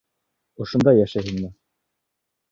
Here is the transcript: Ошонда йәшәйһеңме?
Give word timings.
Ошонда 0.65 0.93
йәшәйһеңме? 1.01 1.51